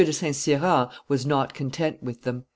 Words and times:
de 0.03 0.11
St. 0.11 0.35
Cyran 0.35 0.89
was 1.07 1.27
not 1.27 1.53
content 1.53 2.01
with 2.01 2.23
them. 2.23 2.45